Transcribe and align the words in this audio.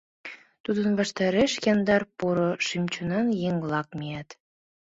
Тудын 0.63 0.89
ваштареш 0.99 1.51
яндар, 1.73 2.01
поро 2.17 2.49
шӱм-чонан 2.65 3.27
еҥ-влак 3.49 3.87
мият... 3.99 4.29